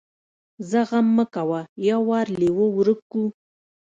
ځه 0.69 0.79
غم 0.89 1.07
مه 1.15 1.25
کوه 1.33 1.61
يو 1.89 2.01
وار 2.09 2.27
لېوه 2.39 2.67
ورک 2.77 2.99
کو. 3.11 3.23